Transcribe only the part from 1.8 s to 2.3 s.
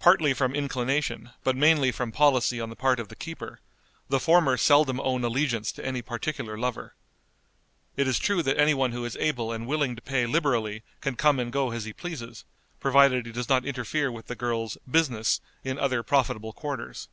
from